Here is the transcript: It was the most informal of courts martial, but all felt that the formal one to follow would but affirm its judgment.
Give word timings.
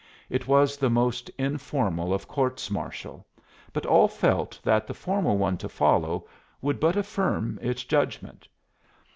It 0.31 0.47
was 0.47 0.77
the 0.77 0.89
most 0.89 1.29
informal 1.37 2.11
of 2.11 2.27
courts 2.27 2.71
martial, 2.71 3.23
but 3.71 3.85
all 3.85 4.07
felt 4.07 4.59
that 4.63 4.87
the 4.87 4.95
formal 4.95 5.37
one 5.37 5.57
to 5.57 5.69
follow 5.69 6.27
would 6.59 6.79
but 6.79 6.95
affirm 6.97 7.59
its 7.61 7.83
judgment. 7.83 8.47